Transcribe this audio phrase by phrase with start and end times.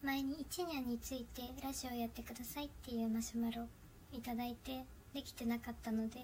[0.00, 3.66] 前に1年についてラジオやってくださいっていうマシュマロ
[4.12, 6.20] いただいてできてなかったので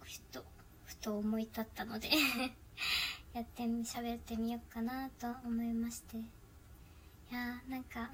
[0.00, 0.42] ふと
[0.84, 2.08] ふと思い立ったので
[3.34, 6.16] やって喋ってみようかなと思いまして。
[6.16, 6.20] い
[7.30, 8.10] やーなんか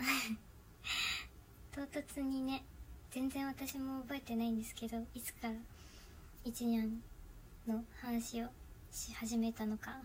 [1.73, 2.63] 唐突にね
[3.11, 5.55] 全然私も覚えてないんですけどいつから
[6.45, 7.03] 一ニャン
[7.67, 8.49] の話を
[8.91, 10.03] し始めたのか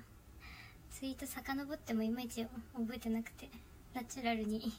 [0.92, 3.50] ツイート遡ってもいまいち覚えてなくて。
[3.94, 4.72] ナチュラルに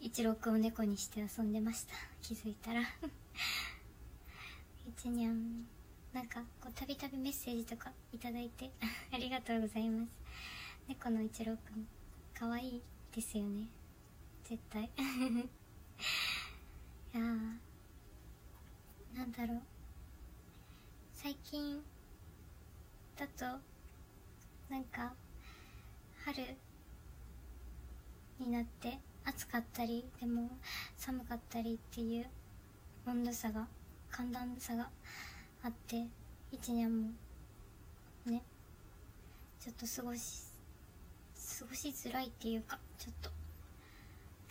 [0.00, 1.94] 一郎くんを猫にして遊んでました。
[2.20, 2.82] 気づいたら。
[4.88, 5.66] 一ニャン
[6.12, 8.70] なんかこうたびたびメッセージとかいただいて
[9.12, 10.10] ありがとうございます。
[10.88, 11.86] 猫の一郎くん
[12.34, 12.82] かわいい
[13.14, 13.68] ですよね。
[14.44, 14.84] 絶対。
[14.88, 14.88] い
[17.12, 17.58] やー
[19.16, 19.62] なんだろう。
[21.14, 21.82] 最近
[23.16, 23.44] だと
[24.68, 25.14] なんか
[26.24, 26.56] 春
[28.40, 30.48] になって暑かったりでも
[30.96, 32.26] 寒かったりっていう
[33.06, 33.66] 温度差が
[34.10, 34.88] 寒暖差が
[35.62, 36.06] あって
[36.52, 37.08] 一年も
[38.26, 38.42] ね
[39.60, 40.42] ちょっと過ごし
[41.58, 43.30] 過ごしづらいっていうかちょっと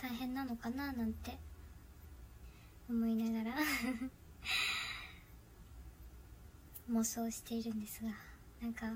[0.02, 1.38] 大変なのかななんて
[2.90, 3.56] 思いながら
[6.92, 8.12] 妄想しているんですが
[8.62, 8.92] なんか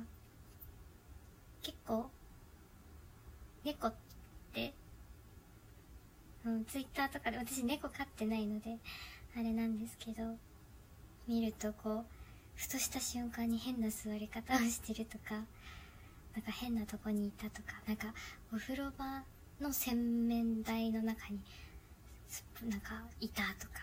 [1.62, 2.10] 結構
[3.64, 4.11] 猫って
[6.62, 8.78] うん、ツイッターとかで私猫飼ってないので
[9.36, 10.36] あれなんですけど
[11.28, 12.04] 見るとこう
[12.56, 15.36] ふとした瞬間に変な座り方をしてるとか
[16.34, 18.14] なんか変なとこにいたとかなんか
[18.54, 19.24] お風呂場
[19.60, 21.40] の洗面台の中に
[22.70, 23.82] なんかいたとか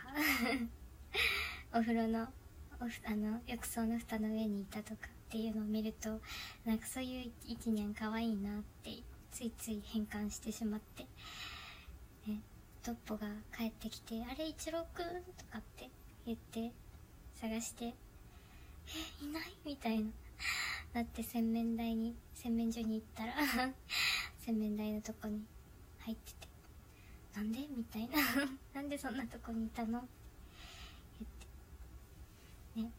[1.76, 2.28] お風呂の
[2.80, 6.20] おあの浴槽の蓋の上にいたとかっていうのを見ると
[6.64, 8.90] なんかそういう一年可愛いなって
[9.32, 11.06] ついつい変換してしまって。
[12.78, 13.26] ねトッポが
[13.56, 15.90] 帰ってきて「あれ一郎くん?」とかって
[16.26, 16.72] 言って
[17.34, 17.86] 探して
[19.24, 20.10] 「えいない?」みたいな
[20.94, 23.34] なって洗面台に洗面所に行ったら
[24.38, 25.44] 洗面台のとこに
[26.00, 26.48] 入ってて
[27.34, 28.16] 「なんで?」みたいな
[28.74, 30.06] なんでそんなとこにいたの?」
[31.20, 31.30] 言っ
[32.74, 32.92] てね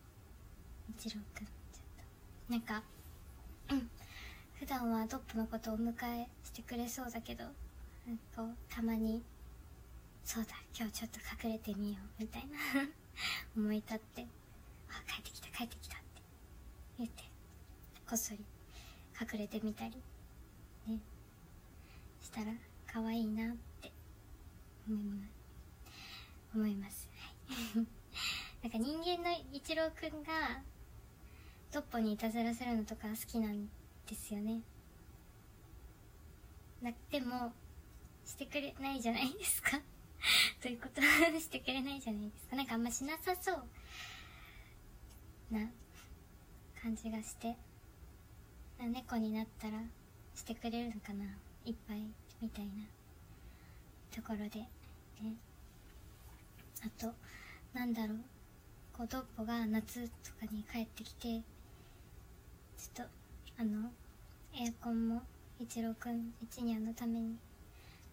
[0.90, 2.06] 一郎くんちょっ
[2.48, 2.84] となんか
[3.70, 3.90] うん
[4.56, 7.46] 普段はトップのことをお迎えしてくれそうだけど
[8.06, 9.24] なんかたまに
[10.24, 12.57] そうだ今日ちょっと隠れてみようみたいな。
[13.57, 14.28] 思い立って。
[14.90, 16.22] あ帰ってきた帰ってきたって。
[16.97, 17.24] 言って。
[18.07, 18.46] こっそり。
[19.19, 19.96] 隠れてみたり。
[20.88, 21.00] ね。
[22.22, 22.53] したら
[22.88, 23.91] 可愛いなって。
[24.88, 25.40] 思います。
[26.56, 27.09] 思います。
[27.47, 27.88] はい。
[28.63, 30.62] なんか人間の一郎くんが
[31.72, 33.69] トッポにいたずらするのとか好きなん
[34.07, 34.62] ですよね。
[36.81, 37.53] なでも
[38.25, 39.80] してくれないじゃないですか。
[40.62, 41.02] ということ
[41.40, 42.56] してくれないじゃないですか。
[42.56, 43.63] なんかあんましなさそう
[45.52, 45.69] な
[46.81, 47.56] 感じがして。
[48.80, 49.78] 猫になったら
[50.34, 51.25] してくれるのかな。
[51.66, 52.03] いっぱい
[52.41, 52.72] みたいな
[54.12, 54.59] ところで。
[54.59, 55.35] ね。
[56.81, 57.13] あと
[57.74, 58.18] なんだろう。
[58.94, 61.41] こうドッポが夏とかに帰ってきて。
[62.78, 63.12] ちょっと
[63.57, 63.91] あの
[64.53, 65.22] エアコンも
[65.59, 67.38] 一郎くん一ニャンのために。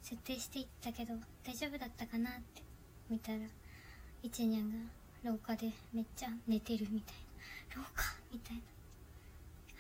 [0.07, 2.63] 設定していったけど大丈夫だったかなって
[3.11, 3.39] 見たら
[4.23, 4.71] 一ニャン
[5.25, 7.15] が廊下でめっちゃ寝てるみたい
[7.75, 7.83] な。
[7.83, 8.63] 廊下みたいな。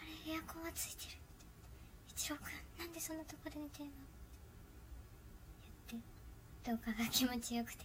[0.03, 1.19] あれエアコンはついてる
[2.09, 2.43] 一郎くん
[2.77, 3.93] なんでそんなとこで寝てんの
[5.63, 5.97] やって
[6.73, 7.85] 動画が気持ちよくて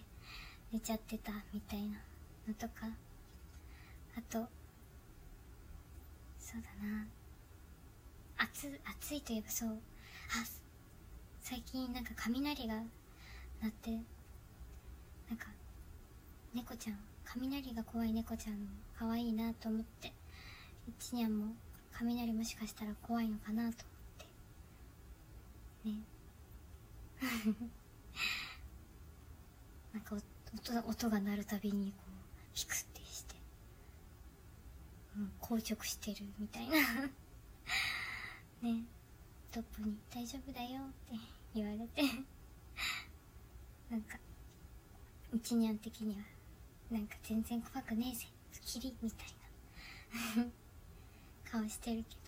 [0.73, 1.99] 寝ちゃってたみたいな
[2.47, 2.87] のとか。
[4.17, 4.39] あと
[6.39, 7.05] そうだな。
[8.35, 8.67] 暑
[8.99, 9.69] 暑いといえばそう。
[9.69, 10.60] あ
[11.51, 12.75] 最近なんか雷が
[13.61, 14.01] 鳴ってなん
[15.37, 15.47] か
[16.55, 20.13] 猫ちゃん雷が怖い猫ちゃん可愛いなと思って
[20.87, 21.47] 一ニャンも
[21.91, 23.73] 雷もしかしたら怖いのかなと思っ
[24.17, 24.25] て。
[25.89, 25.99] ね。
[29.91, 32.11] なんか音音が鳴るたびにこう
[32.53, 33.35] ヒクってして、
[35.17, 36.77] うん、硬直してるみたいな。
[38.63, 38.85] ね。
[39.51, 41.15] トップに「大丈夫だよ」って
[41.53, 42.03] 言われて
[43.89, 44.17] なんか
[45.31, 46.23] うちにゃん的には
[46.89, 48.27] なんか全然怖くねえぜ
[48.65, 49.27] キリみたい
[50.37, 50.45] な
[51.43, 52.21] 顔してるけど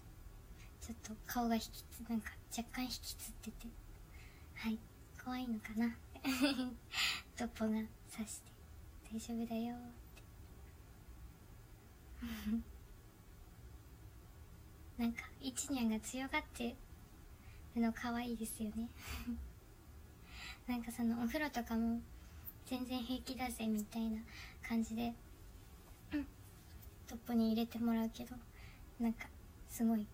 [0.81, 3.68] ちょっと顔が引きつなんか若干引きつってて
[4.56, 4.78] はい
[5.24, 5.96] 怖いのかな
[7.38, 7.81] トッポが
[8.12, 8.52] 刺して
[9.14, 9.80] 「大丈夫だよ」っ
[10.16, 10.24] て。
[15.02, 16.76] なんか一ニャンが強がって
[17.75, 18.90] るの可愛いですよね。
[20.68, 22.02] なんかそのお風呂とかも
[22.66, 24.22] 全然平気だぜみたいな
[24.68, 25.14] 感じで、
[27.08, 28.36] トップに入れてもらうけど
[29.00, 29.28] なんか
[29.70, 30.08] すごい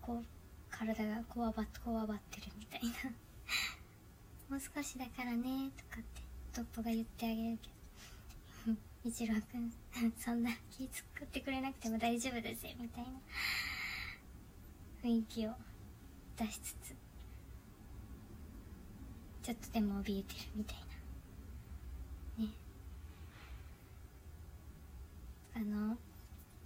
[0.00, 0.24] こう
[0.70, 2.88] 体がこわばこわばってるみたいな。
[4.50, 6.22] もう少しだからねとかって
[6.52, 8.76] トップが言ってあげるけど。
[9.04, 9.72] 一郎くん
[10.18, 13.10] そんな気作ってくれなくても大丈夫だぜみたいな。
[15.02, 15.54] 雰囲気を。
[16.36, 16.94] 出しつつ。
[19.42, 20.76] ちょっとでも怯えてるみたい
[22.38, 22.44] な。
[22.44, 22.50] ね。
[25.54, 25.96] あの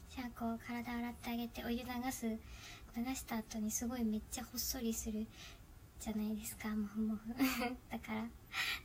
[0.09, 5.27] シャーコを体洗ってあげてお湯流す流した後にすごいめっちゃほっそりする
[6.01, 7.29] じゃないですかもふもふ。
[7.93, 8.29] だか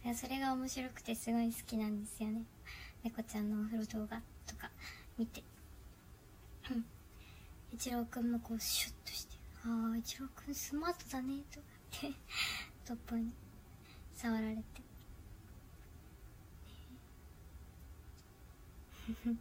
[0.03, 2.43] らそれが面白くてすごい好きなんですよね。
[3.03, 4.69] 猫ちゃんのお風呂動画とか
[5.17, 5.43] 見て。
[7.71, 9.34] 一郎くんもこうシュッとして
[9.67, 11.65] 「ああ一郎くんスマートだね」とか
[11.97, 12.13] って
[12.85, 13.31] トップに
[14.13, 14.61] 触られて。
[19.15, 19.33] や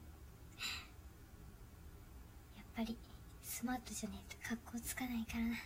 [2.62, 2.96] っぱり
[3.42, 5.58] スマートじゃねえと格好つかないからなっ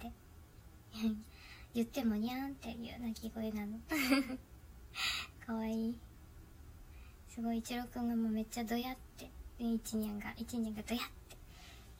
[0.00, 0.12] て
[1.00, 1.38] 言って。
[1.74, 3.78] 言ってもにゃーんっていう鳴き声なの。
[5.46, 5.98] かわいい。
[7.28, 11.36] すごい一郎くんがもうめっちゃドヤって一ニャンが一ニャンがドヤって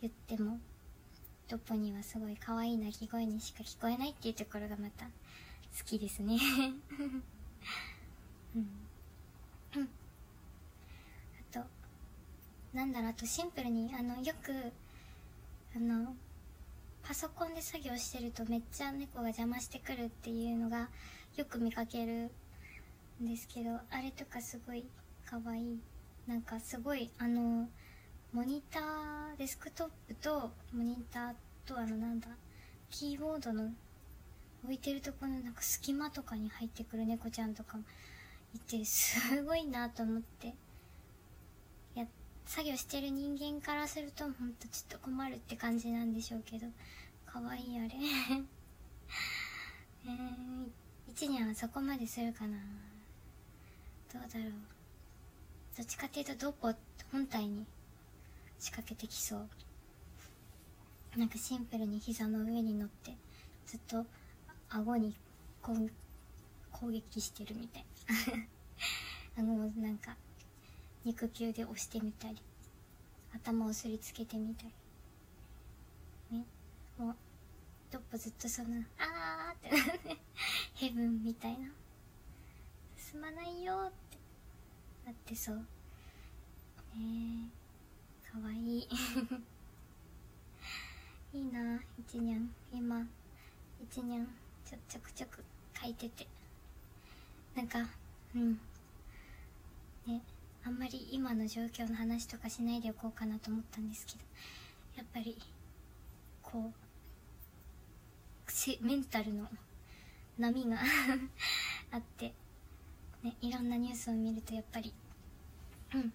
[0.01, 0.59] 言っても。
[1.49, 5.11] トッポにはすごい可愛い鳴き声にしか聞こえないっていうところがまた好
[5.85, 6.39] きですね。
[8.55, 8.69] うん。
[12.75, 14.53] なんだろうあとシンプルにあのよく
[15.75, 16.15] あの
[17.03, 20.91] パソコンで作業してるとめっちゃ猫が邪魔してくるっていうのが
[21.37, 22.31] よく見かける
[23.23, 24.85] んですけどあれとかすごい
[25.25, 25.81] かわいい。
[26.27, 27.69] なんかすごいあの
[28.33, 31.35] モニターデスクトップとモニター
[31.67, 32.29] とあのなんだ
[32.91, 33.71] キーボードの
[34.65, 37.85] 置いてるところのなんか隙間とかに入ってくる猫ちゃんとかも
[38.55, 40.55] いてすごいなと思って。
[41.95, 42.05] や
[42.45, 46.67] 作業してる人間からするとほんとちょっと困るって感じなんでしょうけど。
[47.27, 47.89] かわいいあれ。
[50.07, 50.69] えー、
[51.09, 52.59] 一年はそこまでするかな。
[54.13, 54.53] どうだろう。
[55.77, 56.75] どっちかっていうとドポ
[57.13, 57.67] 本体に
[58.59, 59.49] 仕掛けてきそう。
[61.17, 63.17] なんかシンプルに膝の上に乗って
[63.67, 64.05] ずっと
[64.69, 65.15] 顎に
[65.63, 67.85] 攻撃してるみたい。
[69.37, 70.17] な 顎をなんか
[71.05, 72.39] 肉球で押してみたり
[73.35, 76.39] 頭をすりつけてみたり。
[76.39, 76.45] ね
[76.99, 77.17] もう
[77.91, 80.19] トップずっとその「あー」って
[80.75, 81.71] ヘブンみたいな。
[82.97, 84.19] 進まないよって
[85.07, 85.57] なってそう。
[85.57, 87.58] ねえ
[88.33, 88.81] かわい。
[88.81, 88.89] い
[91.33, 93.07] いいな一にゃん今
[93.83, 94.27] 一にゃん
[94.65, 95.45] ちょちょくちょく
[95.81, 96.27] 書いてて。
[97.55, 97.89] なんか
[98.35, 98.61] うん。
[100.07, 100.23] ね
[100.65, 104.19] あんまり今の状況の話とかしないでおこうかなと思ったんですけど
[104.97, 105.37] やっぱり
[106.43, 106.73] こう
[108.85, 109.49] メンタルの
[110.39, 110.79] 波が
[111.91, 112.33] あって
[113.23, 114.93] ねいろんなニュースを見るとやっぱり
[115.95, 116.13] うん。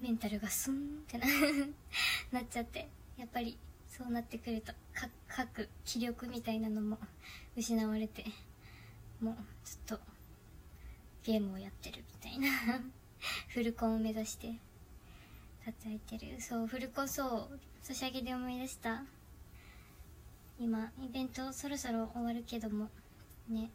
[0.00, 1.26] メンタルがスンってな
[2.32, 3.56] なっちゃってやっぱり
[3.88, 4.72] そうなってくると
[5.28, 6.98] 各気力みたいなのも
[7.56, 8.24] 失われて
[9.20, 9.98] もうずっと
[11.22, 12.48] ゲームをやってるみたいな
[13.48, 14.54] フルコンを目指して
[15.64, 16.40] 叩いてる。
[16.40, 19.04] そうフルコンそうソシャゲで思い出した。
[20.58, 22.88] 今イベントそろそろ終わるけども
[23.48, 23.70] ね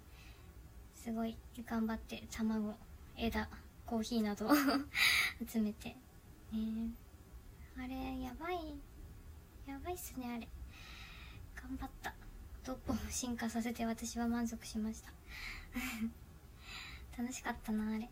[0.95, 1.35] すごい
[1.65, 2.73] 頑張って卵
[3.15, 3.47] 枝
[3.85, 4.51] コーヒーなどを
[5.47, 5.95] 集めて
[6.51, 6.91] ね。
[7.77, 8.55] あれやばい。
[9.67, 10.47] やばいっすねあれ。
[11.55, 12.13] 頑張った。
[12.63, 15.11] トップを進化させて私は満足しました。
[17.21, 18.09] 楽しかったなあれ。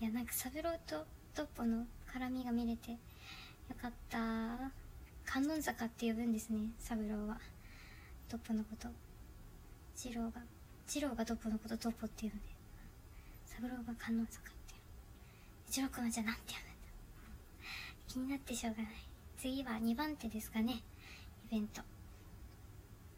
[0.00, 2.98] いやなんか三郎とトッポの絡みが見れてよ
[3.80, 4.70] かった。
[5.24, 7.38] 観音坂って呼ぶんですね三郎は。
[8.28, 8.88] トッポのこと。
[9.94, 10.42] 次郎が
[10.86, 12.44] 次郎がトッポのことトッポって言うんで。
[13.46, 14.74] 三郎が観音坂って
[15.68, 16.69] 一郎君はじゃあなんて呼ぶ？
[18.10, 18.92] 気になってしょうがない。
[19.38, 20.82] 次は2番手ですかね。
[21.48, 21.80] イベント。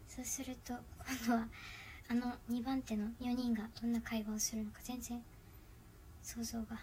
[0.07, 0.73] そうすると
[1.25, 1.47] 今度は
[2.09, 5.19] あの2番手の4人がどんな会話をするのか全然
[6.21, 6.77] 想像が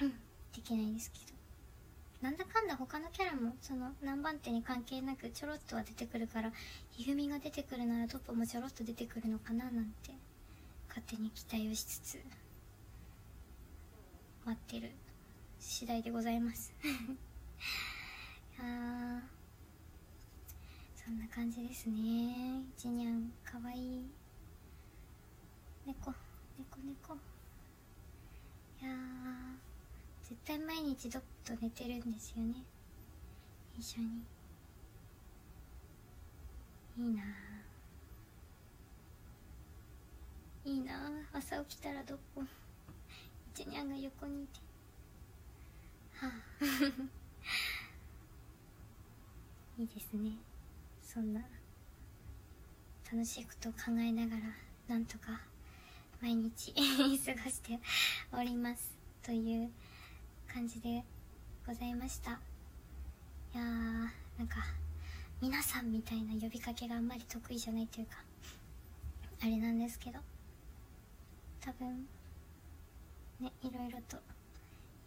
[0.00, 0.08] うん
[0.54, 1.36] できないんですけど。
[2.22, 6.50] なんだかんだ他のキャラもその何番手に関係なくちょろっとは出てくるから
[6.90, 10.12] ひふみが出てくるならトップもちょろっと出てくるのかななんて
[10.88, 12.18] 勝手に期待をしつつ
[14.46, 14.92] 待ってる。
[15.58, 16.72] 次第でございます。
[18.58, 19.22] あ
[20.94, 22.62] そんな感じですね。
[22.76, 24.00] 一にゃんかわい。
[24.00, 24.04] い
[25.86, 26.12] 猫
[26.58, 27.14] 猫猫。
[27.14, 28.90] いや
[30.22, 32.64] 絶対毎日どっと寝てるんですよね。
[33.78, 34.24] 一緒に。
[36.98, 37.22] いいな
[40.64, 42.42] いいな朝起きたらどこ？
[43.54, 44.65] 一にゃんが横にいて。
[49.78, 50.32] いいですね。
[51.02, 51.40] そんな
[53.10, 54.42] 楽しいことを考えながら
[54.88, 55.40] なんとか
[56.20, 56.80] 毎日 過
[57.34, 57.78] ごして
[58.32, 58.96] おります。
[59.22, 59.70] という
[60.46, 61.04] 感じで
[61.66, 62.32] ございました。
[62.32, 64.64] いやーなんか
[65.40, 68.24] 皆さんみたいな呼びかけがあんまり得意じゃないというか
[69.42, 70.18] あれなんですけど
[71.60, 72.08] 多分
[73.40, 74.16] ねいろいろと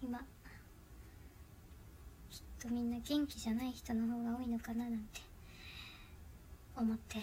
[0.01, 0.23] 今
[2.59, 5.21] とみんな元気じゃない人の方が多いのかななんて
[6.75, 7.19] 思って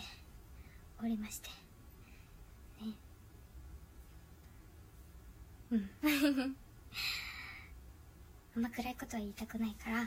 [1.03, 1.51] おりまして。
[2.81, 2.95] ね。
[5.73, 5.91] うん。
[8.57, 10.05] あんま暗いことは言いたくないから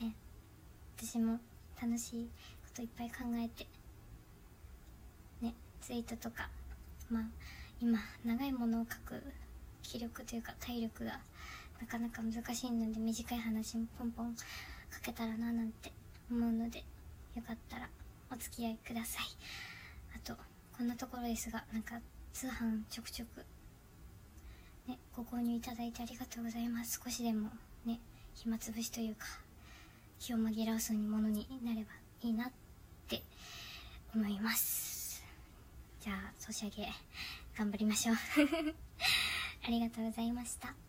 [0.00, 0.14] ね。
[0.98, 1.40] 私も
[1.80, 2.30] 楽しいこ
[2.74, 3.66] といっぱい考えて
[5.40, 5.54] ね。
[5.80, 6.50] ツイートとか
[7.08, 7.24] まあ
[7.80, 9.22] 今長いものを書く
[9.82, 11.20] 気力というか体力が
[11.80, 14.36] なかなか難しいので短い話もポンポン
[14.92, 15.92] 書けたらななんて
[16.30, 16.84] 思うので
[17.34, 17.88] よかったら
[18.30, 19.26] お付き合いください。
[20.14, 20.34] あと
[20.76, 22.00] こんなところですがなんか
[22.32, 23.44] 通販ちょくちょく
[24.88, 27.00] ねご購入いただいてありがとうございます。
[27.04, 27.50] 少しでも
[27.84, 28.00] ね
[28.34, 29.26] 暇つぶしというか
[30.18, 31.90] 気を紛らわすものになれば
[32.22, 32.52] いいなっ
[33.08, 33.22] て
[34.14, 35.22] 思います。
[36.00, 36.88] じゃあソシャゲ
[37.56, 38.16] 頑張りましょう。
[39.66, 40.87] ありがとうございました。